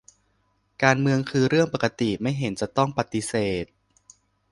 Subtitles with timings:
[0.83, 3.65] การเมืองคือเรื่องปกติ ไม่จะเห็นต้องปฏิเสธ